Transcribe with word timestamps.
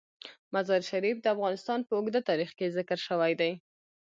مزارشریف 0.53 1.17
د 1.21 1.25
افغانستان 1.35 1.79
په 1.87 1.93
اوږده 1.97 2.21
تاریخ 2.29 2.49
کې 2.57 2.73
ذکر 2.77 2.97
شوی 3.07 3.33
دی. 3.41 3.51